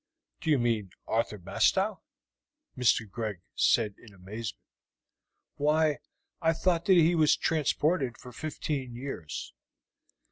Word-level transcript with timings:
"Do 0.39 0.49
you 0.49 0.57
mean 0.57 0.89
Arthur 1.05 1.37
Bastow?" 1.37 2.01
Mr. 2.75 3.07
Greg 3.07 3.39
said 3.53 3.93
in 3.99 4.15
amazement. 4.15 4.59
"Why, 5.57 5.99
I 6.41 6.53
thought 6.53 6.85
that 6.85 6.93
he 6.97 7.13
was 7.13 7.35
transported 7.37 8.17
for 8.17 8.31
fifteen 8.31 8.95
years." 8.95 9.53